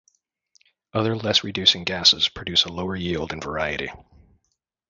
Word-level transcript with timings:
Other 0.95 1.15
less 1.15 1.43
reducing 1.43 1.83
gases 1.83 2.27
produce 2.27 2.65
a 2.65 2.71
lower 2.71 2.95
yield 2.95 3.33
and 3.33 3.43
variety. 3.43 3.91